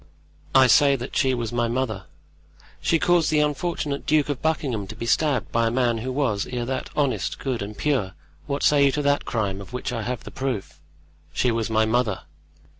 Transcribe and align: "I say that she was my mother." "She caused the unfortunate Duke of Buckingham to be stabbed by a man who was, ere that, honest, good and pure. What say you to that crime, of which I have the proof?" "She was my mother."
"I 0.55 0.65
say 0.65 0.95
that 0.95 1.15
she 1.15 1.35
was 1.35 1.53
my 1.53 1.67
mother." 1.67 2.05
"She 2.81 2.97
caused 2.97 3.29
the 3.29 3.39
unfortunate 3.41 4.07
Duke 4.07 4.29
of 4.29 4.41
Buckingham 4.41 4.87
to 4.87 4.95
be 4.95 5.05
stabbed 5.05 5.51
by 5.51 5.67
a 5.67 5.69
man 5.69 5.99
who 5.99 6.11
was, 6.11 6.47
ere 6.47 6.65
that, 6.65 6.89
honest, 6.95 7.37
good 7.37 7.61
and 7.61 7.77
pure. 7.77 8.13
What 8.47 8.63
say 8.63 8.85
you 8.85 8.91
to 8.93 9.03
that 9.03 9.25
crime, 9.25 9.61
of 9.61 9.73
which 9.73 9.93
I 9.93 10.01
have 10.01 10.23
the 10.23 10.31
proof?" 10.31 10.79
"She 11.33 11.51
was 11.51 11.69
my 11.69 11.85
mother." 11.85 12.21